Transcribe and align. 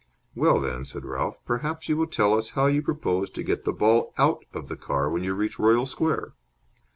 "Well, 0.33 0.59
then," 0.59 0.83
said 0.83 1.05
Ralph, 1.05 1.37
"perhaps 1.45 1.87
you 1.87 1.95
will 1.95 2.07
tell 2.07 2.33
us 2.35 2.49
how 2.57 2.65
you 2.65 2.81
propose 2.81 3.29
to 3.29 3.43
get 3.43 3.65
the 3.65 3.71
ball 3.71 4.15
out 4.17 4.45
of 4.51 4.67
the 4.67 4.75
car 4.75 5.11
when 5.11 5.23
you 5.23 5.35
reach 5.35 5.59
Royal 5.59 5.85
Square?" 5.85 6.33